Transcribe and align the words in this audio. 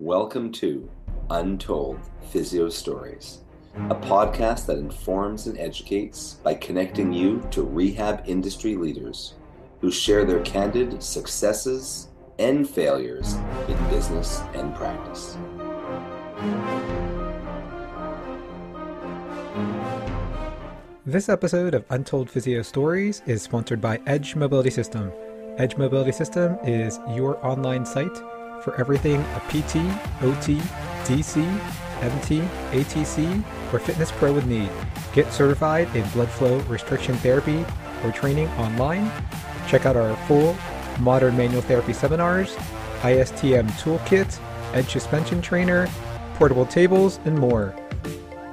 Welcome 0.00 0.52
to 0.52 0.88
Untold 1.28 1.98
Physio 2.30 2.68
Stories, 2.68 3.38
a 3.90 3.96
podcast 3.96 4.66
that 4.66 4.78
informs 4.78 5.48
and 5.48 5.58
educates 5.58 6.34
by 6.34 6.54
connecting 6.54 7.12
you 7.12 7.44
to 7.50 7.64
rehab 7.64 8.22
industry 8.24 8.76
leaders 8.76 9.34
who 9.80 9.90
share 9.90 10.24
their 10.24 10.38
candid 10.42 11.02
successes 11.02 12.10
and 12.38 12.70
failures 12.70 13.34
in 13.66 13.90
business 13.90 14.40
and 14.54 14.72
practice. 14.76 15.36
This 21.04 21.28
episode 21.28 21.74
of 21.74 21.84
Untold 21.90 22.30
Physio 22.30 22.62
Stories 22.62 23.20
is 23.26 23.42
sponsored 23.42 23.80
by 23.80 24.00
Edge 24.06 24.36
Mobility 24.36 24.70
System. 24.70 25.10
Edge 25.56 25.76
Mobility 25.76 26.12
System 26.12 26.56
is 26.62 27.00
your 27.16 27.44
online 27.44 27.84
site 27.84 28.16
for 28.62 28.74
everything 28.76 29.20
a 29.20 29.40
PT, 29.48 29.76
OT, 30.22 30.60
DC, 31.04 31.36
MT, 32.02 32.40
ATC, 32.72 33.44
or 33.72 33.78
fitness 33.78 34.12
pro 34.12 34.32
would 34.32 34.46
need. 34.46 34.70
Get 35.12 35.32
certified 35.32 35.94
in 35.96 36.08
blood 36.10 36.28
flow 36.28 36.58
restriction 36.60 37.14
therapy 37.16 37.64
or 38.04 38.12
training 38.12 38.48
online. 38.50 39.10
Check 39.66 39.86
out 39.86 39.96
our 39.96 40.16
full 40.26 40.56
modern 41.00 41.36
manual 41.36 41.62
therapy 41.62 41.92
seminars, 41.92 42.54
ISTM 43.02 43.68
toolkit, 43.80 44.40
edge 44.74 44.90
suspension 44.90 45.40
trainer, 45.40 45.88
portable 46.34 46.66
tables, 46.66 47.20
and 47.24 47.36
more. 47.38 47.74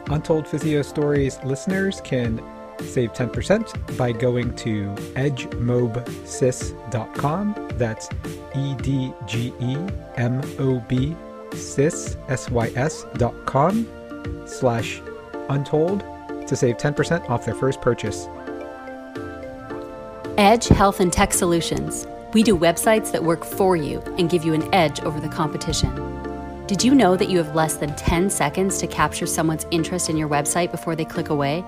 Untold 0.07 0.47
Physio 0.47 0.81
Stories 0.81 1.39
listeners 1.43 2.01
can 2.01 2.39
save 2.81 3.13
10% 3.13 3.97
by 3.97 4.11
going 4.11 4.53
to 4.55 4.89
edgemobsys.com. 5.15 7.69
That's 7.75 8.09
E 8.55 8.75
D 8.75 9.13
G 9.25 9.53
E 9.59 9.77
M 10.17 10.41
O 10.59 10.79
B 10.87 11.15
sys, 11.51 12.17
S-Y-S 12.29 13.05
dot 13.17 13.33
com 13.45 13.87
slash 14.45 15.01
untold 15.49 16.03
to 16.47 16.55
save 16.55 16.77
10% 16.77 17.29
off 17.29 17.45
their 17.45 17.55
first 17.55 17.81
purchase. 17.81 18.27
Edge 20.37 20.67
Health 20.67 20.99
and 20.99 21.11
Tech 21.11 21.33
Solutions. 21.33 22.07
We 22.33 22.43
do 22.43 22.57
websites 22.57 23.11
that 23.13 23.23
work 23.23 23.45
for 23.45 23.77
you 23.77 24.01
and 24.17 24.29
give 24.29 24.43
you 24.43 24.53
an 24.53 24.73
edge 24.73 24.99
over 25.01 25.19
the 25.19 25.29
competition. 25.29 25.89
Did 26.67 26.83
you 26.83 26.93
know 26.93 27.15
that 27.15 27.29
you 27.29 27.37
have 27.37 27.55
less 27.55 27.75
than 27.75 27.95
10 27.95 28.29
seconds 28.29 28.77
to 28.79 28.87
capture 28.87 29.25
someone's 29.25 29.65
interest 29.71 30.09
in 30.09 30.17
your 30.17 30.27
website 30.27 30.71
before 30.71 30.95
they 30.95 31.05
click 31.05 31.29
away? 31.29 31.63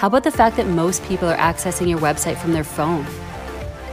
How 0.00 0.06
about 0.06 0.24
the 0.24 0.30
fact 0.30 0.56
that 0.56 0.66
most 0.66 1.04
people 1.04 1.28
are 1.28 1.36
accessing 1.36 1.86
your 1.86 1.98
website 1.98 2.38
from 2.38 2.54
their 2.54 2.64
phone? 2.64 3.06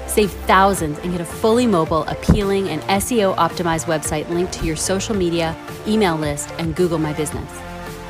Save 0.07 0.31
thousands 0.47 0.97
and 0.99 1.11
get 1.11 1.19
a 1.19 1.25
fully 1.25 1.67
mobile, 1.67 2.03
appealing, 2.03 2.69
and 2.69 2.81
SEO 2.83 3.35
optimized 3.35 3.87
website 3.87 4.29
linked 4.29 4.53
to 4.53 4.65
your 4.65 4.77
social 4.77 5.13
media, 5.13 5.53
email 5.85 6.15
list, 6.15 6.49
and 6.59 6.77
Google 6.77 6.97
My 6.97 7.11
Business. 7.11 7.51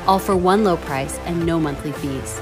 All 0.06 0.20
for 0.20 0.36
one 0.36 0.62
low 0.62 0.76
price 0.76 1.18
and 1.24 1.44
no 1.44 1.58
monthly 1.58 1.90
fees. 1.90 2.38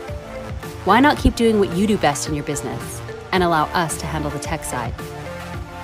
Why 0.85 1.01
not 1.01 1.17
keep 1.17 1.37
doing 1.37 1.59
what 1.59 1.75
you 1.75 1.87
do 1.87 1.97
best 1.97 2.29
in 2.29 2.35
your 2.35 2.45
business 2.45 3.01
and 3.33 3.43
allow 3.43 3.65
us 3.73 3.97
to 4.01 4.05
handle 4.05 4.31
the 4.31 4.39
tech 4.39 4.63
side? 4.63 4.93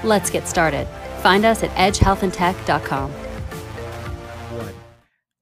Let's 0.04 0.28
get 0.28 0.46
started. 0.46 0.86
Find 1.22 1.46
us 1.46 1.62
at 1.62 1.70
edgehealthandtech.com. 1.70 3.21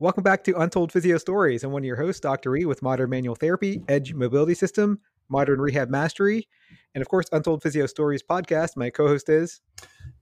Welcome 0.00 0.22
back 0.22 0.42
to 0.44 0.58
Untold 0.58 0.92
Physio 0.92 1.18
Stories. 1.18 1.62
I'm 1.62 1.72
one 1.72 1.82
of 1.82 1.86
your 1.86 1.96
hosts, 1.96 2.22
Dr. 2.22 2.56
E 2.56 2.64
with 2.64 2.80
Modern 2.80 3.10
Manual 3.10 3.34
Therapy, 3.34 3.82
Edge 3.86 4.14
Mobility 4.14 4.54
System, 4.54 4.98
Modern 5.28 5.60
Rehab 5.60 5.90
Mastery, 5.90 6.48
and 6.94 7.02
of 7.02 7.08
course, 7.08 7.26
Untold 7.32 7.62
Physio 7.62 7.84
Stories 7.84 8.22
podcast. 8.22 8.78
My 8.78 8.88
co 8.88 9.08
host 9.08 9.28
is 9.28 9.60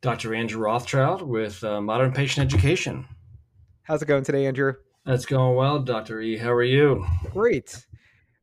Dr. 0.01 0.35
Andrew 0.35 0.61
Rothschild 0.61 1.23
with 1.23 1.63
uh, 1.63 1.81
Modern 1.81 2.11
Patient 2.11 2.45
Education. 2.45 3.07
How's 3.85 4.03
it 4.03 4.07
going 4.07 4.25
today, 4.25 4.47
Andrew? 4.47 4.73
That's 5.07 5.25
going 5.25 5.55
well, 5.55 5.79
Dr. 5.79 6.21
E. 6.23 6.37
How 6.37 6.51
are 6.51 6.65
you? 6.65 7.07
Great. 7.31 7.87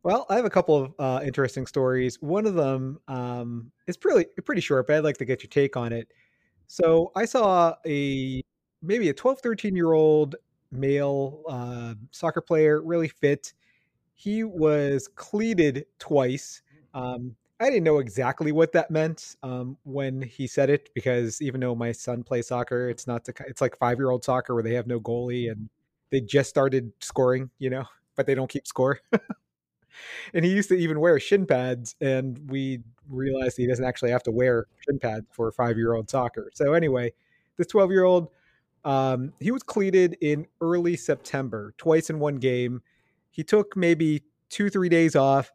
Well, 0.03 0.25
I 0.30 0.38
have 0.38 0.45
a 0.45 0.50
couple 0.50 0.83
of 0.83 0.94
uh, 0.97 1.19
interesting 1.22 1.68
stories. 1.68 2.16
One 2.22 2.45
of 2.45 2.53
them 2.53 3.01
um, 3.09 3.74
is 3.88 3.97
pretty 3.97 4.29
pretty 4.45 4.62
short, 4.62 4.88
but 4.88 4.95
I'd 4.95 5.03
like 5.03 5.18
to 5.18 5.25
get 5.25 5.44
your 5.44 5.50
take 5.50 5.75
on 5.75 5.91
it. 5.91 6.13
So 6.68 7.12
I 7.13 7.25
saw 7.25 7.75
a 7.85 8.41
maybe 8.81 9.09
a 9.09 9.13
12, 9.13 9.41
13 9.41 9.75
year 9.75 9.91
old 9.91 10.38
male 10.71 11.41
uh, 11.47 11.95
soccer 12.11 12.41
player, 12.41 12.81
really 12.81 13.07
fit. 13.07 13.53
He 14.13 14.43
was 14.43 15.07
cleated 15.07 15.85
twice. 15.99 16.61
Um, 16.93 17.35
I 17.59 17.65
didn't 17.69 17.83
know 17.83 17.99
exactly 17.99 18.51
what 18.51 18.73
that 18.73 18.91
meant 18.91 19.37
um, 19.43 19.77
when 19.83 20.21
he 20.21 20.47
said 20.47 20.69
it 20.69 20.89
because 20.93 21.41
even 21.41 21.61
though 21.61 21.75
my 21.75 21.91
son 21.91 22.23
plays 22.23 22.47
soccer, 22.47 22.89
it's 22.89 23.07
not 23.07 23.23
the, 23.23 23.33
it's 23.47 23.61
like 23.61 23.77
five 23.77 23.97
year 23.97 24.09
old 24.09 24.23
soccer 24.23 24.53
where 24.53 24.63
they 24.63 24.73
have 24.73 24.87
no 24.87 24.99
goalie 24.99 25.51
and 25.51 25.69
they 26.09 26.21
just 26.21 26.49
started 26.49 26.91
scoring, 27.01 27.49
you 27.59 27.69
know, 27.69 27.85
but 28.15 28.25
they 28.25 28.35
don't 28.35 28.49
keep 28.49 28.67
score. 28.67 28.99
and 30.33 30.45
he 30.45 30.51
used 30.51 30.69
to 30.69 30.75
even 30.75 30.99
wear 30.99 31.19
shin 31.19 31.45
pads, 31.45 31.95
and 32.01 32.39
we 32.49 32.81
realized 33.09 33.57
he 33.57 33.67
doesn't 33.67 33.85
actually 33.85 34.11
have 34.11 34.23
to 34.23 34.31
wear 34.31 34.65
shin 34.85 34.99
pads 34.99 35.25
for 35.31 35.51
five 35.51 35.77
year 35.77 35.93
old 35.93 36.09
soccer. 36.09 36.49
So 36.53 36.73
anyway, 36.73 37.13
this 37.57 37.67
twelve 37.67 37.91
year 37.91 38.03
old, 38.03 38.29
um, 38.85 39.34
he 39.40 39.51
was 39.51 39.63
cleated 39.63 40.16
in 40.22 40.46
early 40.62 40.96
September, 40.96 41.73
twice 41.78 42.09
in 42.09 42.19
one 42.19 42.35
game. 42.35 42.81
He 43.31 43.44
took 43.44 43.75
maybe 43.75 44.23
two 44.50 44.69
three 44.69 44.90
days 44.90 45.16
off. 45.16 45.51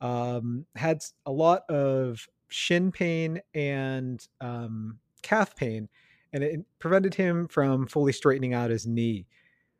Um, 0.00 0.66
had 0.76 1.02
a 1.24 1.32
lot 1.32 1.62
of 1.70 2.28
shin 2.48 2.92
pain 2.92 3.40
and 3.54 4.24
um, 4.42 4.98
calf 5.22 5.56
pain, 5.56 5.88
and 6.32 6.44
it 6.44 6.60
prevented 6.78 7.14
him 7.14 7.48
from 7.48 7.86
fully 7.86 8.12
straightening 8.12 8.52
out 8.52 8.70
his 8.70 8.86
knee. 8.86 9.26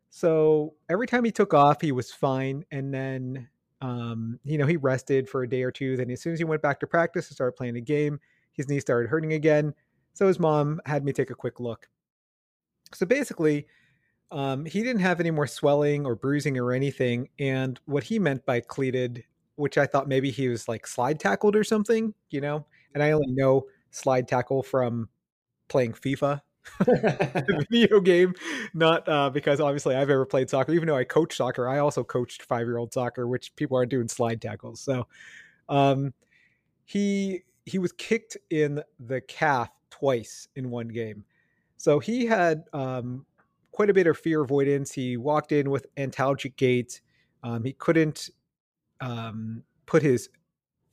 So 0.08 0.72
every 0.88 1.06
time 1.06 1.24
he 1.24 1.30
took 1.30 1.52
off, 1.52 1.82
he 1.82 1.92
was 1.92 2.10
fine. 2.10 2.64
And 2.70 2.94
then, 2.94 3.48
um, 3.82 4.40
you 4.44 4.56
know, 4.56 4.64
he 4.64 4.78
rested 4.78 5.28
for 5.28 5.42
a 5.42 5.48
day 5.48 5.62
or 5.62 5.70
two. 5.70 5.98
Then, 5.98 6.10
as 6.10 6.22
soon 6.22 6.32
as 6.32 6.38
he 6.38 6.44
went 6.46 6.62
back 6.62 6.80
to 6.80 6.86
practice 6.86 7.28
and 7.28 7.34
started 7.34 7.52
playing 7.52 7.76
a 7.76 7.82
game, 7.82 8.18
his 8.54 8.68
knee 8.68 8.80
started 8.80 9.10
hurting 9.10 9.34
again. 9.34 9.74
So 10.14 10.26
his 10.26 10.40
mom 10.40 10.80
had 10.86 11.04
me 11.04 11.12
take 11.12 11.28
a 11.28 11.34
quick 11.34 11.60
look. 11.60 11.90
So 12.94 13.06
basically, 13.06 13.66
um, 14.30 14.64
he 14.64 14.82
didn't 14.82 15.00
have 15.02 15.20
any 15.20 15.30
more 15.30 15.46
swelling 15.46 16.06
or 16.06 16.14
bruising 16.14 16.58
or 16.58 16.72
anything. 16.72 17.28
And 17.38 17.78
what 17.86 18.04
he 18.04 18.18
meant 18.18 18.44
by 18.46 18.60
cleated, 18.60 19.24
which 19.56 19.78
I 19.78 19.86
thought 19.86 20.08
maybe 20.08 20.30
he 20.30 20.48
was 20.48 20.68
like 20.68 20.86
slide 20.86 21.20
tackled 21.20 21.56
or 21.56 21.64
something, 21.64 22.14
you 22.30 22.40
know, 22.40 22.66
and 22.94 23.02
I 23.02 23.12
only 23.12 23.32
know 23.32 23.66
slide 23.90 24.28
tackle 24.28 24.62
from 24.62 25.08
playing 25.68 25.92
FIFA 25.94 26.42
video 27.70 28.00
game, 28.00 28.34
not 28.74 29.08
uh, 29.08 29.30
because 29.30 29.60
obviously 29.60 29.94
I've 29.94 30.10
ever 30.10 30.26
played 30.26 30.50
soccer. 30.50 30.72
Even 30.72 30.88
though 30.88 30.96
I 30.96 31.04
coach 31.04 31.36
soccer, 31.36 31.68
I 31.68 31.78
also 31.78 32.02
coached 32.04 32.42
five 32.42 32.66
year 32.66 32.78
old 32.78 32.92
soccer, 32.92 33.26
which 33.26 33.54
people 33.56 33.76
aren't 33.76 33.90
doing 33.90 34.08
slide 34.08 34.40
tackles. 34.40 34.80
So 34.80 35.06
um, 35.68 36.12
he 36.84 37.44
he 37.64 37.78
was 37.78 37.92
kicked 37.92 38.36
in 38.50 38.82
the 38.98 39.20
calf 39.20 39.70
twice 39.90 40.48
in 40.56 40.70
one 40.70 40.88
game. 40.88 41.24
So 41.76 41.98
he 41.98 42.26
had 42.26 42.64
um, 42.72 43.26
quite 43.72 43.90
a 43.90 43.94
bit 43.94 44.06
of 44.06 44.16
fear 44.16 44.42
avoidance. 44.42 44.92
He 44.92 45.16
walked 45.16 45.52
in 45.52 45.70
with 45.70 45.86
antalgic 45.96 46.56
gait. 46.56 47.00
Um, 47.42 47.64
he 47.64 47.72
couldn't 47.72 48.30
um, 49.00 49.62
put 49.86 50.02
his 50.02 50.28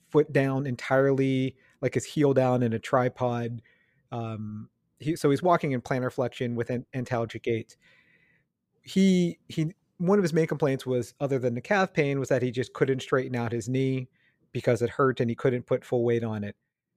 foot 0.09 0.31
down 0.31 0.67
entirely, 0.67 1.55
like 1.81 1.94
his 1.94 2.05
heel 2.05 2.33
down 2.33 2.61
in 2.61 2.73
a 2.73 2.79
tripod. 2.79 3.61
Um, 4.11 4.69
he, 4.99 5.16
so 5.16 5.29
he's 5.29 5.41
walking 5.41 5.71
in 5.71 5.81
plantar 5.81 6.11
flexion 6.11 6.55
with 6.55 6.69
an 6.69 6.85
antalgic 6.94 7.44
gait. 7.44 7.77
He 8.83 9.39
he 9.47 9.73
one 9.97 10.19
of 10.19 10.23
his 10.23 10.33
main 10.33 10.47
complaints 10.47 10.85
was 10.85 11.13
other 11.19 11.39
than 11.39 11.55
the 11.55 11.61
calf 11.61 11.94
pain 11.94 12.19
was 12.19 12.29
that 12.29 12.41
he 12.41 12.51
just 12.51 12.73
couldn't 12.73 13.01
straighten 13.01 13.35
out 13.35 13.51
his 13.51 13.69
knee 13.69 14.09
because 14.51 14.81
it 14.81 14.89
hurt 14.89 15.19
and 15.19 15.29
he 15.29 15.35
couldn't 15.35 15.65
put 15.65 15.85
full 15.85 16.03
weight 16.03 16.23
on 16.23 16.44
it. 16.44 16.55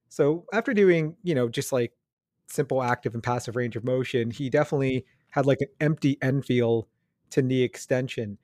So 0.09 0.45
after 0.53 0.75
doing, 0.75 1.17
you 1.23 1.35
know, 1.35 1.49
just 1.49 1.73
like 1.73 1.93
simple 2.49 2.83
active 2.83 3.15
and 3.15 3.23
passive 3.23 3.57
range 3.57 3.77
of 3.77 3.85
motion, 3.85 4.31
he 4.31 4.49
definitely 4.51 5.05
had 5.31 5.47
like 5.47 5.61
an 5.61 5.69
empty 5.81 6.17
end 6.23 6.45
feel 6.45 6.89
to 7.31 7.43
knee 7.43 7.63
extension. 7.63 8.39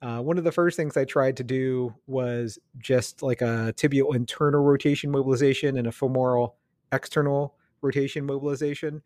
Uh, 0.00 0.20
one 0.20 0.38
of 0.38 0.44
the 0.44 0.52
first 0.52 0.76
things 0.76 0.96
I 0.96 1.04
tried 1.04 1.36
to 1.38 1.44
do 1.44 1.92
was 2.06 2.58
just 2.78 3.22
like 3.22 3.42
a 3.42 3.74
tibial 3.76 4.14
internal 4.14 4.62
rotation 4.62 5.10
mobilization 5.10 5.76
and 5.76 5.88
a 5.88 5.92
femoral 5.92 6.56
external 6.92 7.56
rotation 7.82 8.24
mobilization. 8.24 9.02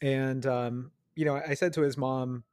And, 0.00 0.46
um, 0.46 0.90
you 1.14 1.26
know, 1.26 1.34
I 1.46 1.54
said 1.54 1.74
to 1.74 1.82
his 1.82 1.98
mom 1.98 2.44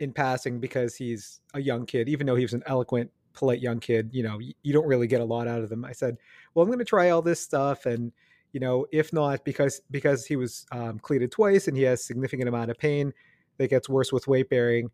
in 0.00 0.12
passing, 0.12 0.58
because 0.58 0.96
he's 0.96 1.40
a 1.52 1.60
young 1.60 1.84
kid, 1.84 2.08
even 2.08 2.26
though 2.26 2.36
he 2.36 2.44
was 2.44 2.54
an 2.54 2.62
eloquent, 2.66 3.10
polite 3.34 3.60
young 3.60 3.78
kid, 3.78 4.10
you 4.12 4.22
know, 4.22 4.38
you 4.40 4.72
don't 4.72 4.86
really 4.86 5.06
get 5.06 5.20
a 5.20 5.24
lot 5.24 5.46
out 5.46 5.60
of 5.60 5.68
them. 5.68 5.84
I 5.84 5.92
said, 5.92 6.16
well, 6.54 6.62
I'm 6.62 6.68
going 6.68 6.78
to 6.78 6.84
try 6.84 7.10
all 7.10 7.22
this 7.22 7.40
stuff. 7.40 7.84
And, 7.84 8.12
you 8.52 8.60
know, 8.60 8.86
if 8.92 9.12
not, 9.12 9.44
because, 9.44 9.80
because 9.90 10.26
he 10.26 10.36
was 10.36 10.66
um, 10.72 10.98
cleated 10.98 11.30
twice 11.30 11.68
and 11.68 11.76
he 11.76 11.82
has 11.84 12.04
significant 12.04 12.48
amount 12.48 12.70
of 12.70 12.78
pain 12.78 13.12
that 13.58 13.68
gets 13.68 13.88
worse 13.88 14.12
with 14.12 14.28
weight 14.28 14.48
bearing, 14.48 14.90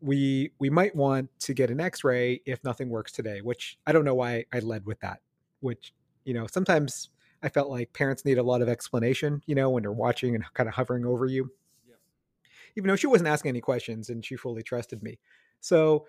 we, 0.00 0.52
we 0.58 0.70
might 0.70 0.94
want 0.94 1.28
to 1.40 1.54
get 1.54 1.70
an 1.70 1.80
x-ray 1.80 2.40
if 2.46 2.62
nothing 2.64 2.88
works 2.88 3.12
today, 3.12 3.40
which 3.40 3.78
I 3.86 3.92
don't 3.92 4.04
know 4.04 4.14
why 4.14 4.44
I 4.52 4.60
led 4.60 4.86
with 4.86 5.00
that, 5.00 5.20
which, 5.60 5.92
you 6.24 6.34
know, 6.34 6.46
sometimes 6.46 7.10
I 7.42 7.48
felt 7.48 7.70
like 7.70 7.92
parents 7.92 8.24
need 8.24 8.38
a 8.38 8.42
lot 8.42 8.62
of 8.62 8.68
explanation, 8.68 9.42
you 9.46 9.54
know, 9.54 9.70
when 9.70 9.82
they're 9.82 9.92
watching 9.92 10.34
and 10.34 10.44
kind 10.54 10.68
of 10.68 10.74
hovering 10.74 11.06
over 11.06 11.26
you. 11.26 11.50
even 12.76 12.88
though 12.88 12.96
she 12.96 13.06
wasn't 13.06 13.28
asking 13.28 13.50
any 13.50 13.60
questions 13.60 14.10
and 14.10 14.24
she 14.24 14.36
fully 14.36 14.62
trusted 14.62 15.02
me. 15.02 15.18
So, 15.60 16.06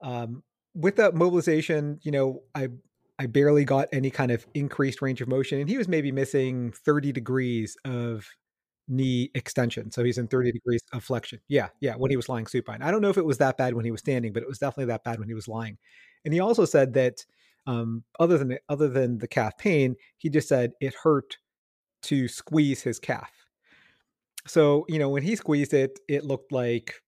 um, 0.00 0.42
with 0.74 0.96
that 0.96 1.14
mobilization, 1.14 2.00
you 2.02 2.10
know, 2.10 2.42
I 2.54 2.68
I 3.18 3.26
barely 3.26 3.64
got 3.64 3.88
any 3.92 4.10
kind 4.10 4.30
of 4.30 4.46
increased 4.54 5.02
range 5.02 5.20
of 5.20 5.28
motion, 5.28 5.60
and 5.60 5.68
he 5.68 5.78
was 5.78 5.88
maybe 5.88 6.12
missing 6.12 6.72
30 6.72 7.12
degrees 7.12 7.76
of 7.84 8.26
knee 8.88 9.30
extension. 9.34 9.90
So 9.90 10.04
he's 10.04 10.18
in 10.18 10.28
30 10.28 10.52
degrees 10.52 10.82
of 10.92 11.04
flexion. 11.04 11.40
Yeah, 11.48 11.68
yeah, 11.80 11.94
when 11.94 12.10
he 12.10 12.16
was 12.16 12.28
lying 12.28 12.46
supine. 12.46 12.82
I 12.82 12.90
don't 12.90 13.02
know 13.02 13.10
if 13.10 13.18
it 13.18 13.24
was 13.24 13.38
that 13.38 13.56
bad 13.56 13.74
when 13.74 13.84
he 13.84 13.90
was 13.90 14.00
standing, 14.00 14.32
but 14.32 14.42
it 14.42 14.48
was 14.48 14.58
definitely 14.58 14.86
that 14.86 15.04
bad 15.04 15.18
when 15.18 15.28
he 15.28 15.34
was 15.34 15.48
lying. 15.48 15.78
And 16.24 16.34
he 16.34 16.40
also 16.40 16.64
said 16.64 16.94
that 16.94 17.24
um, 17.66 18.04
other 18.18 18.38
than 18.38 18.58
other 18.68 18.88
than 18.88 19.18
the 19.18 19.28
calf 19.28 19.56
pain, 19.58 19.96
he 20.18 20.28
just 20.28 20.48
said 20.48 20.72
it 20.80 20.94
hurt 21.02 21.36
to 22.02 22.28
squeeze 22.28 22.82
his 22.82 22.98
calf. 22.98 23.30
So 24.46 24.84
you 24.88 24.98
know 24.98 25.08
when 25.08 25.22
he 25.22 25.36
squeezed 25.36 25.74
it, 25.74 25.98
it 26.08 26.24
looked 26.24 26.52
like 26.52 27.02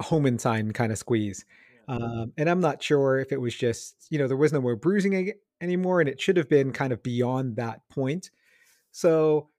a 0.00 0.04
Homans 0.04 0.40
sign 0.40 0.72
kind 0.72 0.92
of 0.92 0.98
squeeze. 0.98 1.44
Um, 1.88 2.32
and 2.36 2.48
I'm 2.50 2.60
not 2.60 2.82
sure 2.82 3.18
if 3.18 3.32
it 3.32 3.40
was 3.40 3.54
just 3.54 4.06
you 4.10 4.18
know 4.18 4.28
there 4.28 4.36
was 4.36 4.52
no 4.52 4.60
more 4.60 4.76
bruising 4.76 5.32
anymore, 5.60 6.00
and 6.00 6.08
it 6.08 6.20
should 6.20 6.36
have 6.36 6.48
been 6.48 6.72
kind 6.72 6.92
of 6.92 7.02
beyond 7.02 7.56
that 7.56 7.80
point. 7.90 8.30
So 8.92 9.50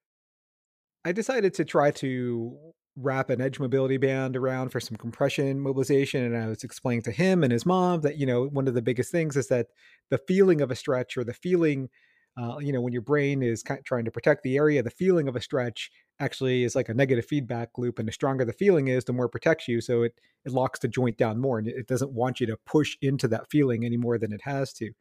I 1.05 1.11
decided 1.11 1.53
to 1.55 1.65
try 1.65 1.91
to 1.91 2.57
wrap 2.97 3.29
an 3.29 3.39
edge 3.39 3.59
mobility 3.59 3.97
band 3.97 4.35
around 4.35 4.69
for 4.69 4.79
some 4.79 4.97
compression 4.97 5.59
mobilization. 5.59 6.23
And 6.23 6.35
I 6.35 6.47
was 6.47 6.63
explaining 6.63 7.03
to 7.03 7.11
him 7.11 7.43
and 7.43 7.53
his 7.53 7.65
mom 7.65 8.01
that, 8.01 8.17
you 8.17 8.25
know, 8.25 8.47
one 8.47 8.67
of 8.67 8.73
the 8.73 8.81
biggest 8.81 9.11
things 9.11 9.37
is 9.37 9.47
that 9.49 9.67
the 10.09 10.17
feeling 10.17 10.61
of 10.61 10.71
a 10.71 10.75
stretch 10.75 11.15
or 11.15 11.23
the 11.23 11.33
feeling, 11.33 11.89
uh, 12.37 12.57
you 12.59 12.73
know, 12.73 12.81
when 12.81 12.93
your 12.93 13.03
brain 13.03 13.43
is 13.43 13.61
kind 13.61 13.77
of 13.77 13.85
trying 13.85 14.05
to 14.05 14.11
protect 14.11 14.41
the 14.43 14.57
area, 14.57 14.81
the 14.81 14.89
feeling 14.89 15.27
of 15.27 15.35
a 15.35 15.41
stretch 15.41 15.91
actually 16.19 16.63
is 16.63 16.75
like 16.75 16.89
a 16.89 16.93
negative 16.93 17.25
feedback 17.25 17.69
loop. 17.77 17.99
And 17.99 18.07
the 18.07 18.11
stronger 18.11 18.43
the 18.43 18.53
feeling 18.53 18.87
is, 18.87 19.05
the 19.05 19.13
more 19.13 19.25
it 19.25 19.31
protects 19.31 19.67
you. 19.67 19.79
So 19.79 20.01
it, 20.01 20.19
it 20.43 20.51
locks 20.51 20.79
the 20.79 20.87
joint 20.87 21.17
down 21.17 21.39
more 21.39 21.59
and 21.59 21.67
it 21.67 21.87
doesn't 21.87 22.11
want 22.11 22.39
you 22.39 22.47
to 22.47 22.57
push 22.65 22.97
into 23.01 23.27
that 23.27 23.49
feeling 23.49 23.85
any 23.85 23.97
more 23.97 24.17
than 24.17 24.33
it 24.33 24.41
has 24.43 24.73
to. 24.73 24.91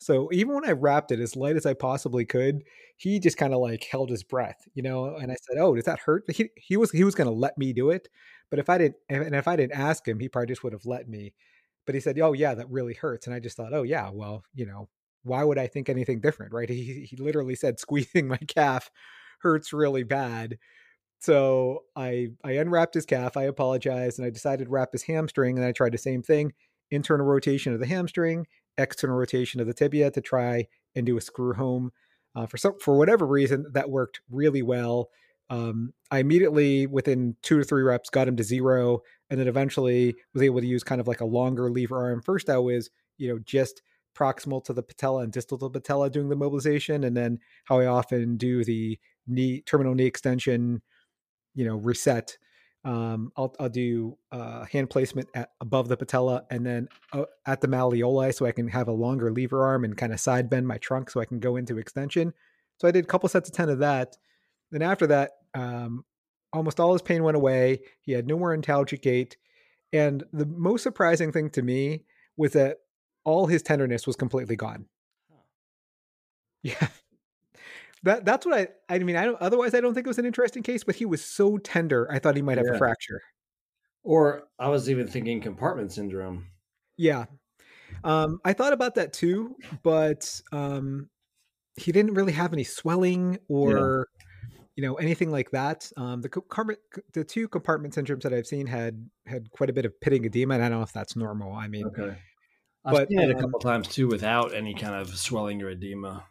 So 0.00 0.30
even 0.32 0.54
when 0.54 0.64
I 0.66 0.72
wrapped 0.72 1.12
it 1.12 1.20
as 1.20 1.36
light 1.36 1.56
as 1.56 1.66
I 1.66 1.74
possibly 1.74 2.24
could, 2.24 2.64
he 2.96 3.20
just 3.20 3.36
kind 3.36 3.52
of 3.52 3.60
like 3.60 3.84
held 3.84 4.10
his 4.10 4.24
breath, 4.24 4.66
you 4.74 4.82
know. 4.82 5.16
And 5.16 5.30
I 5.30 5.36
said, 5.36 5.58
"Oh, 5.60 5.74
does 5.74 5.84
that 5.84 6.00
hurt?" 6.00 6.24
He 6.30 6.50
he 6.56 6.76
was 6.78 6.90
he 6.90 7.04
was 7.04 7.14
going 7.14 7.26
to 7.28 7.34
let 7.34 7.58
me 7.58 7.72
do 7.74 7.90
it, 7.90 8.08
but 8.50 8.58
if 8.58 8.70
I 8.70 8.78
didn't, 8.78 8.96
and 9.10 9.34
if 9.34 9.46
I 9.48 9.56
didn't 9.56 9.78
ask 9.78 10.06
him, 10.08 10.18
he 10.20 10.28
probably 10.28 10.48
just 10.48 10.64
would 10.64 10.72
have 10.72 10.86
let 10.86 11.08
me. 11.08 11.34
But 11.86 11.94
he 11.94 12.00
said, 12.00 12.18
"Oh 12.20 12.32
yeah, 12.32 12.54
that 12.54 12.70
really 12.70 12.94
hurts," 12.94 13.26
and 13.26 13.34
I 13.34 13.40
just 13.40 13.56
thought, 13.58 13.74
"Oh 13.74 13.82
yeah, 13.82 14.10
well, 14.12 14.42
you 14.54 14.64
know, 14.66 14.88
why 15.24 15.44
would 15.44 15.58
I 15.58 15.66
think 15.66 15.88
anything 15.90 16.20
different, 16.20 16.52
right?" 16.54 16.68
He 16.70 17.06
he 17.10 17.16
literally 17.16 17.54
said, 17.56 17.78
"Squeezing 17.80 18.26
my 18.28 18.38
calf 18.38 18.90
hurts 19.42 19.72
really 19.72 20.02
bad." 20.04 20.58
So 21.20 21.84
I 21.96 22.28
I 22.44 22.52
unwrapped 22.52 22.94
his 22.94 23.06
calf. 23.06 23.36
I 23.36 23.44
apologized, 23.44 24.18
and 24.18 24.26
I 24.26 24.30
decided 24.30 24.64
to 24.66 24.70
wrap 24.70 24.92
his 24.92 25.02
hamstring, 25.04 25.58
and 25.58 25.66
I 25.66 25.72
tried 25.72 25.92
the 25.92 25.98
same 25.98 26.22
thing: 26.22 26.52
internal 26.90 27.26
rotation 27.26 27.72
of 27.74 27.80
the 27.80 27.86
hamstring, 27.86 28.46
external 28.78 29.16
rotation 29.16 29.60
of 29.60 29.66
the 29.66 29.74
tibia 29.74 30.10
to 30.10 30.20
try 30.20 30.66
and 30.94 31.06
do 31.06 31.16
a 31.16 31.20
screw 31.20 31.54
home. 31.54 31.90
Uh, 32.34 32.46
for 32.46 32.56
some, 32.56 32.74
for 32.80 32.96
whatever 32.96 33.26
reason, 33.26 33.66
that 33.72 33.90
worked 33.90 34.20
really 34.30 34.62
well. 34.62 35.08
Um, 35.50 35.92
I 36.12 36.18
immediately, 36.18 36.86
within 36.86 37.36
two 37.42 37.58
to 37.58 37.64
three 37.64 37.82
reps, 37.82 38.08
got 38.08 38.28
him 38.28 38.36
to 38.36 38.44
zero, 38.44 39.00
and 39.28 39.40
then 39.40 39.48
eventually 39.48 40.14
was 40.32 40.42
able 40.42 40.60
to 40.60 40.66
use 40.66 40.84
kind 40.84 41.00
of 41.00 41.08
like 41.08 41.20
a 41.20 41.24
longer 41.26 41.70
lever 41.70 41.98
arm. 41.98 42.22
First, 42.22 42.48
I 42.48 42.58
was, 42.58 42.88
you 43.18 43.28
know, 43.28 43.40
just 43.44 43.82
proximal 44.16 44.62
to 44.64 44.72
the 44.72 44.82
patella 44.82 45.22
and 45.22 45.32
distal 45.32 45.58
to 45.58 45.68
the 45.68 45.80
patella 45.80 46.08
doing 46.08 46.28
the 46.28 46.36
mobilization, 46.36 47.02
and 47.04 47.16
then 47.16 47.38
how 47.64 47.80
I 47.80 47.86
often 47.86 48.36
do 48.36 48.64
the 48.64 48.98
knee 49.26 49.62
terminal 49.62 49.94
knee 49.94 50.06
extension, 50.06 50.82
you 51.54 51.64
know, 51.64 51.76
reset 51.76 52.38
um, 52.84 53.32
I'll, 53.36 53.54
I'll 53.60 53.68
do 53.68 54.16
uh, 54.32 54.64
hand 54.64 54.88
placement 54.88 55.28
at, 55.34 55.50
above 55.60 55.88
the 55.88 55.96
patella 55.96 56.44
and 56.50 56.64
then 56.64 56.88
uh, 57.12 57.24
at 57.46 57.60
the 57.60 57.68
malleoli 57.68 58.34
so 58.34 58.46
I 58.46 58.52
can 58.52 58.68
have 58.68 58.88
a 58.88 58.92
longer 58.92 59.30
lever 59.30 59.64
arm 59.64 59.84
and 59.84 59.96
kind 59.96 60.12
of 60.12 60.20
side 60.20 60.48
bend 60.48 60.66
my 60.66 60.78
trunk 60.78 61.10
so 61.10 61.20
I 61.20 61.26
can 61.26 61.40
go 61.40 61.56
into 61.56 61.78
extension. 61.78 62.32
So 62.78 62.88
I 62.88 62.90
did 62.90 63.04
a 63.04 63.08
couple 63.08 63.28
sets 63.28 63.48
of 63.48 63.54
10 63.54 63.68
of 63.68 63.78
that. 63.80 64.16
Then 64.70 64.82
after 64.82 65.06
that, 65.08 65.32
um, 65.54 66.04
almost 66.52 66.80
all 66.80 66.92
his 66.92 67.02
pain 67.02 67.22
went 67.22 67.36
away. 67.36 67.80
He 68.00 68.12
had 68.12 68.26
no 68.26 68.38
more 68.38 68.56
antalgic 68.56 69.02
gait. 69.02 69.36
And 69.92 70.24
the 70.32 70.46
most 70.46 70.82
surprising 70.82 71.32
thing 71.32 71.50
to 71.50 71.62
me 71.62 72.04
was 72.36 72.52
that 72.52 72.78
all 73.24 73.46
his 73.46 73.62
tenderness 73.62 74.06
was 74.06 74.16
completely 74.16 74.56
gone. 74.56 74.86
Yeah 76.62 76.88
that 78.02 78.24
that's 78.24 78.46
what 78.46 78.58
I 78.88 78.94
I 78.94 78.98
mean 79.00 79.16
I 79.16 79.24
don't 79.24 79.40
otherwise 79.40 79.74
I 79.74 79.80
don't 79.80 79.94
think 79.94 80.06
it 80.06 80.08
was 80.08 80.18
an 80.18 80.26
interesting 80.26 80.62
case, 80.62 80.84
but 80.84 80.94
he 80.94 81.06
was 81.06 81.24
so 81.24 81.58
tender 81.58 82.08
I 82.10 82.18
thought 82.18 82.36
he 82.36 82.42
might 82.42 82.58
have 82.58 82.66
yeah. 82.66 82.74
a 82.74 82.78
fracture. 82.78 83.20
Or 84.02 84.44
I 84.58 84.68
was 84.68 84.88
even 84.88 85.06
thinking 85.06 85.40
compartment 85.40 85.92
syndrome. 85.92 86.46
Yeah. 86.96 87.26
Um, 88.04 88.40
I 88.44 88.52
thought 88.52 88.72
about 88.72 88.94
that 88.94 89.12
too, 89.12 89.56
but 89.82 90.40
um, 90.52 91.10
he 91.76 91.92
didn't 91.92 92.14
really 92.14 92.32
have 92.32 92.52
any 92.52 92.64
swelling 92.64 93.38
or 93.48 94.08
yeah. 94.50 94.58
you 94.76 94.82
know 94.82 94.94
anything 94.94 95.30
like 95.30 95.50
that. 95.50 95.90
Um, 95.96 96.22
the 96.22 96.28
compartment, 96.28 96.78
the 97.12 97.24
two 97.24 97.48
compartment 97.48 97.94
syndromes 97.94 98.22
that 98.22 98.32
I've 98.32 98.46
seen 98.46 98.66
had 98.66 99.08
had 99.26 99.50
quite 99.50 99.70
a 99.70 99.72
bit 99.72 99.84
of 99.84 100.00
pitting 100.00 100.24
edema, 100.24 100.54
and 100.54 100.64
I 100.64 100.68
don't 100.68 100.78
know 100.78 100.84
if 100.84 100.92
that's 100.92 101.16
normal. 101.16 101.52
I 101.52 101.68
mean, 101.68 101.86
okay, 101.86 102.16
I've 102.84 102.94
but, 102.94 103.08
seen 103.08 103.20
it 103.20 103.30
a 103.30 103.34
um 103.34 103.40
couple 103.40 103.60
times 103.60 103.88
too 103.88 104.08
without 104.08 104.54
any 104.54 104.74
kind 104.74 104.94
of 104.94 105.16
swelling 105.16 105.62
or 105.62 105.70
edema. 105.70 106.24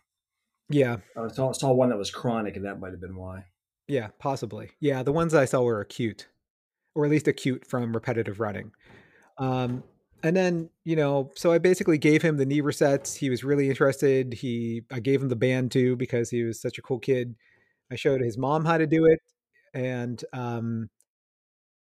Yeah. 0.70 0.98
I 1.18 1.28
saw, 1.30 1.52
saw 1.52 1.72
one 1.72 1.90
that 1.90 1.98
was 1.98 2.12
chronic, 2.12 2.56
and 2.56 2.66
that 2.66 2.80
might 2.80 2.92
have 2.92 3.02
been 3.02 3.16
why. 3.16 3.46
Yeah, 3.88 4.10
possibly. 4.20 4.70
Yeah, 4.80 5.02
the 5.02 5.12
ones 5.12 5.34
I 5.34 5.46
saw 5.46 5.62
were 5.62 5.82
acute, 5.82 6.28
or 6.94 7.06
at 7.06 7.12
least 7.12 7.28
acute 7.28 7.66
from 7.66 7.92
repetitive 7.92 8.40
running. 8.40 8.72
Um, 9.40 9.84
and 10.22 10.36
then 10.36 10.70
you 10.84 10.96
know, 10.96 11.32
so 11.36 11.52
I 11.52 11.58
basically 11.58 11.98
gave 11.98 12.22
him 12.22 12.38
the 12.38 12.46
knee 12.46 12.62
resets. 12.62 13.18
He 13.18 13.30
was 13.30 13.44
really 13.44 13.68
interested. 13.70 14.34
He, 14.34 14.84
I 14.92 15.00
gave 15.00 15.22
him 15.22 15.30
the 15.30 15.36
band 15.36 15.72
too 15.72 15.96
because 15.96 16.30
he 16.30 16.44
was 16.44 16.62
such 16.62 16.78
a 16.78 16.82
cool 16.82 17.00
kid. 17.00 17.36
I 17.92 17.96
showed 17.96 18.22
his 18.22 18.38
mom 18.38 18.64
how 18.66 18.78
to 18.78 18.86
do 18.86 19.06
it, 19.06 19.20
and 19.74 20.24
um, 20.34 20.90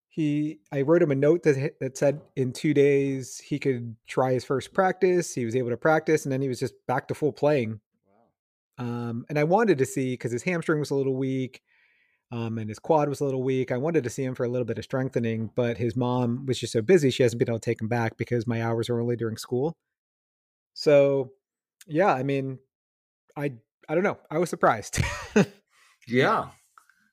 he, 0.09 0.59
I 0.71 0.81
wrote 0.81 1.03
him 1.03 1.11
a 1.11 1.15
note 1.15 1.43
that 1.43 1.75
that 1.81 1.97
said 1.97 2.21
in 2.35 2.51
two 2.51 2.73
days 2.73 3.37
he 3.37 3.59
could 3.59 3.95
try 4.07 4.33
his 4.33 4.45
first 4.45 4.73
practice. 4.73 5.35
He 5.35 5.45
was 5.45 5.55
able 5.55 5.69
to 5.69 5.77
practice, 5.77 6.25
and 6.25 6.31
then 6.31 6.41
he 6.41 6.47
was 6.47 6.59
just 6.59 6.73
back 6.87 7.07
to 7.09 7.13
full 7.13 7.33
playing 7.33 7.79
um, 8.81 9.25
and 9.29 9.37
I 9.37 9.43
wanted 9.43 9.77
to 9.77 9.85
see 9.85 10.13
because 10.13 10.31
his 10.31 10.41
hamstring 10.41 10.79
was 10.79 10.89
a 10.89 10.95
little 10.95 11.15
weak 11.15 11.61
um, 12.31 12.57
and 12.57 12.67
his 12.67 12.79
quad 12.79 13.09
was 13.09 13.21
a 13.21 13.25
little 13.25 13.43
weak. 13.43 13.71
I 13.71 13.77
wanted 13.77 14.03
to 14.05 14.09
see 14.09 14.23
him 14.23 14.33
for 14.33 14.43
a 14.43 14.49
little 14.49 14.65
bit 14.65 14.79
of 14.79 14.83
strengthening, 14.83 15.51
but 15.55 15.77
his 15.77 15.95
mom 15.95 16.47
was 16.47 16.57
just 16.57 16.73
so 16.73 16.81
busy, 16.81 17.11
she 17.11 17.21
hasn't 17.21 17.37
been 17.37 17.49
able 17.49 17.59
to 17.59 17.69
take 17.69 17.79
him 17.79 17.87
back 17.87 18.17
because 18.17 18.47
my 18.47 18.63
hours 18.63 18.89
are 18.89 18.99
only 18.99 19.15
during 19.15 19.37
school. 19.37 19.75
So, 20.73 21.29
yeah, 21.85 22.11
I 22.11 22.23
mean, 22.23 22.57
I 23.37 23.53
I 23.87 23.93
don't 23.93 24.03
know. 24.03 24.17
I 24.31 24.39
was 24.39 24.49
surprised. 24.49 24.99
yeah, 26.07 26.47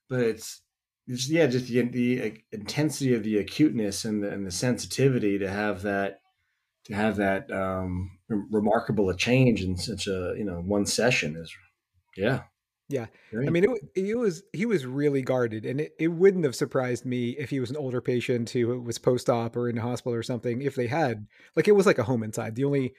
but 0.08 0.20
it's, 0.20 0.62
it's 1.06 1.28
yeah, 1.28 1.46
just 1.48 1.66
the, 1.66 1.82
the 1.82 2.42
intensity 2.50 3.14
of 3.14 3.24
the 3.24 3.36
acuteness 3.38 4.06
and 4.06 4.22
the, 4.22 4.30
and 4.30 4.46
the 4.46 4.50
sensitivity 4.50 5.38
to 5.38 5.50
have 5.50 5.82
that 5.82 6.20
to 6.88 6.96
have 6.96 7.16
that 7.16 7.50
um, 7.50 8.18
remarkable 8.28 9.10
a 9.10 9.16
change 9.16 9.62
in 9.62 9.76
such 9.76 10.06
a 10.06 10.34
you 10.36 10.44
know 10.44 10.60
one 10.60 10.86
session 10.86 11.36
is 11.36 11.54
yeah. 12.16 12.42
Yeah. 12.90 13.06
I 13.34 13.50
mean 13.50 13.64
it, 13.64 13.70
it 13.94 14.16
was 14.16 14.42
he 14.54 14.64
was 14.64 14.86
really 14.86 15.20
guarded 15.20 15.66
and 15.66 15.82
it, 15.82 15.92
it 15.98 16.08
wouldn't 16.08 16.44
have 16.44 16.56
surprised 16.56 17.04
me 17.04 17.30
if 17.32 17.50
he 17.50 17.60
was 17.60 17.68
an 17.68 17.76
older 17.76 18.00
patient 18.00 18.48
who 18.48 18.80
was 18.80 18.98
post-op 18.98 19.56
or 19.56 19.68
in 19.68 19.76
the 19.76 19.82
hospital 19.82 20.14
or 20.14 20.22
something 20.22 20.62
if 20.62 20.74
they 20.74 20.86
had 20.86 21.26
like 21.54 21.68
it 21.68 21.72
was 21.72 21.84
like 21.84 21.98
a 21.98 22.04
Homans 22.04 22.36
sign 22.36 22.54
the 22.54 22.64
only 22.64 22.94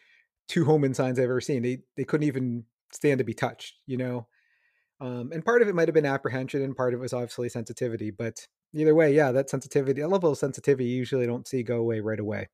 two 0.47 0.63
Homans 0.63 0.95
signs 0.95 1.17
i've 1.17 1.23
ever 1.23 1.41
seen 1.41 1.63
they 1.63 1.79
they 1.97 2.03
couldn't 2.03 2.27
even 2.27 2.65
stand 2.93 3.17
to 3.17 3.23
be 3.23 3.33
touched 3.33 3.77
you 3.87 3.97
know? 3.97 4.27
Um, 5.01 5.31
and 5.33 5.43
part 5.43 5.63
of 5.63 5.67
it 5.67 5.73
might 5.73 5.87
have 5.87 5.95
been 5.95 6.05
apprehension 6.05 6.61
and 6.61 6.75
part 6.75 6.93
of 6.93 6.99
it 6.99 7.01
was 7.01 7.13
obviously 7.13 7.49
sensitivity 7.49 8.11
but 8.11 8.45
either 8.75 8.93
way 8.93 9.15
yeah 9.15 9.31
that 9.31 9.49
sensitivity 9.49 10.01
a 10.01 10.07
level 10.07 10.31
of 10.31 10.37
sensitivity 10.37 10.85
you 10.85 10.97
usually 10.97 11.25
don't 11.25 11.47
see 11.47 11.63
go 11.63 11.77
away 11.77 11.99
right 11.99 12.19
away. 12.19 12.47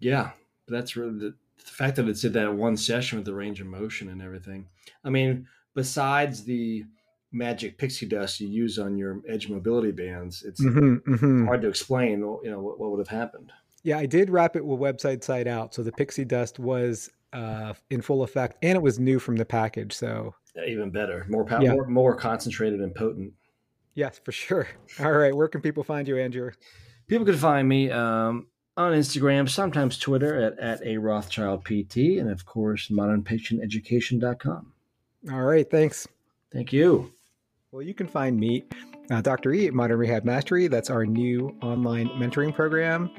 Yeah 0.00 0.32
that's 0.68 0.96
really 0.96 1.18
the, 1.18 1.34
the 1.58 1.70
fact 1.70 1.96
that 1.96 2.08
it's 2.08 2.22
did 2.22 2.32
that 2.34 2.54
one 2.54 2.76
session 2.76 3.18
with 3.18 3.26
the 3.26 3.34
range 3.34 3.60
of 3.60 3.66
motion 3.66 4.08
and 4.08 4.22
everything. 4.22 4.66
I 5.04 5.10
mean, 5.10 5.46
besides 5.74 6.44
the 6.44 6.84
magic 7.32 7.78
pixie 7.78 8.06
dust 8.06 8.40
you 8.40 8.48
use 8.48 8.78
on 8.78 8.96
your 8.96 9.20
edge 9.28 9.48
mobility 9.48 9.90
bands, 9.90 10.42
it's 10.42 10.62
mm-hmm, 10.62 11.12
mm-hmm. 11.12 11.46
hard 11.46 11.62
to 11.62 11.68
explain. 11.68 12.20
You 12.20 12.50
know 12.50 12.60
what, 12.60 12.78
what, 12.78 12.90
would 12.90 13.00
have 13.00 13.08
happened. 13.08 13.52
Yeah, 13.82 13.98
I 13.98 14.06
did 14.06 14.30
wrap 14.30 14.56
it 14.56 14.64
with 14.64 14.80
website 14.80 15.22
side 15.22 15.46
out, 15.46 15.74
so 15.74 15.82
the 15.82 15.92
pixie 15.92 16.24
dust 16.24 16.58
was 16.58 17.10
uh, 17.32 17.74
in 17.90 18.00
full 18.00 18.22
effect, 18.22 18.56
and 18.62 18.76
it 18.76 18.82
was 18.82 18.98
new 18.98 19.18
from 19.18 19.36
the 19.36 19.44
package. 19.44 19.92
So 19.92 20.34
even 20.66 20.90
better, 20.90 21.26
more 21.28 21.44
power, 21.44 21.62
yeah. 21.62 21.72
more, 21.72 21.86
more 21.86 22.16
concentrated 22.16 22.80
and 22.80 22.94
potent. 22.94 23.32
Yes, 23.94 24.20
for 24.24 24.32
sure. 24.32 24.68
All 25.00 25.12
right, 25.12 25.34
where 25.34 25.48
can 25.48 25.60
people 25.60 25.84
find 25.84 26.08
you, 26.08 26.18
Andrew? 26.18 26.50
People 27.06 27.26
can 27.26 27.36
find 27.36 27.68
me 27.68 27.90
um, 27.90 28.46
on 28.76 28.92
Instagram, 28.92 29.48
sometimes 29.48 29.98
Twitter 29.98 30.40
at, 30.40 30.58
at 30.58 30.86
a 30.86 30.98
Rothschild 30.98 31.64
PT, 31.64 32.18
and 32.18 32.30
of 32.30 32.44
course, 32.44 32.88
modernpatienteducation.com. 32.88 34.72
All 35.32 35.42
right. 35.42 35.70
Thanks. 35.70 36.06
Thank 36.52 36.72
you. 36.72 37.12
Well, 37.70 37.82
you 37.82 37.94
can 37.94 38.06
find 38.06 38.38
me, 38.38 38.64
uh, 39.10 39.20
Dr. 39.20 39.52
E, 39.52 39.66
at 39.66 39.74
Modern 39.74 39.98
Rehab 39.98 40.24
Mastery. 40.24 40.68
That's 40.68 40.90
our 40.90 41.06
new 41.06 41.56
online 41.62 42.08
mentoring 42.10 42.54
program. 42.54 43.10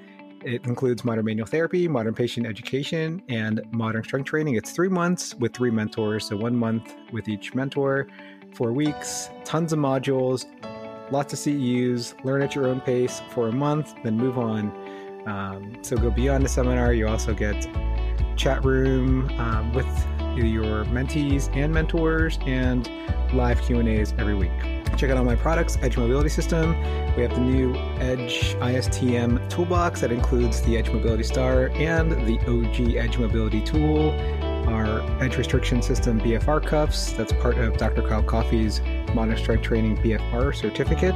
It 0.44 0.66
includes 0.66 1.04
modern 1.04 1.26
manual 1.26 1.48
therapy, 1.48 1.88
modern 1.88 2.14
patient 2.14 2.46
education, 2.46 3.24
and 3.30 3.62
modern 3.72 4.04
strength 4.04 4.28
training. 4.28 4.56
It's 4.56 4.72
three 4.72 4.90
months 4.90 5.34
with 5.36 5.54
three 5.54 5.72
mentors, 5.72 6.28
so 6.28 6.38
one 6.38 6.56
month 6.56 6.94
with 7.12 7.28
each 7.28 7.56
mentor, 7.56 8.08
four 8.54 8.72
weeks, 8.72 9.30
tons 9.44 9.74
of 9.74 9.80
modules, 9.80 10.46
lots 11.12 11.34
of 11.34 11.40
CEUs, 11.40 12.14
learn 12.24 12.44
at 12.44 12.54
your 12.54 12.68
own 12.68 12.80
pace 12.80 13.22
for 13.32 13.48
a 13.48 13.52
month, 13.52 13.96
then 14.04 14.18
move 14.18 14.38
on. 14.38 14.72
Um, 15.25 15.77
so 15.82 15.98
go 15.98 16.12
beyond 16.12 16.46
the 16.46 16.50
seminar. 16.50 16.94
You 16.94 17.08
also 17.08 17.34
get 17.34 17.67
chat 18.36 18.63
room 18.63 19.29
um, 19.39 19.74
with 19.74 19.88
your 20.38 20.86
mentees 20.86 21.55
and 21.55 21.74
mentors 21.74 22.38
and 22.46 22.89
live 23.34 23.62
Q&As 23.62 24.13
every 24.17 24.36
week. 24.36 24.51
Check 24.98 25.10
out 25.10 25.17
all 25.17 25.25
my 25.25 25.36
products, 25.36 25.77
Edge 25.82 25.98
Mobility 25.98 26.29
System. 26.29 26.70
We 27.15 27.24
have 27.24 27.32
the 27.32 27.41
new 27.41 27.75
Edge 28.00 28.55
ISTM 28.55 29.50
toolbox 29.50 30.01
that 30.01 30.12
includes 30.12 30.62
the 30.62 30.77
Edge 30.77 30.89
Mobility 30.89 31.24
Star 31.24 31.67
and 31.74 32.12
the 32.12 32.39
OG 32.48 32.96
Edge 32.96 33.17
Mobility 33.17 33.62
tool, 33.62 34.12
our 34.70 35.01
Edge 35.22 35.38
Restriction 35.38 35.82
System 35.82 36.20
BFR 36.20 36.65
cuffs. 36.65 37.12
That's 37.13 37.34
part 37.34 37.58
of 37.58 37.77
Dr. 37.77 38.03
Kyle 38.03 38.24
Coffey's 38.24 38.82
Strength 39.38 39.62
Training 39.63 39.98
BFR 39.98 40.55
certificate. 40.55 41.15